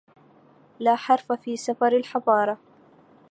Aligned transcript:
لا 0.79 0.95
حرف 0.95 1.31
في 1.31 1.57
سفر 1.57 1.87
الحضارهْ! 1.91 2.57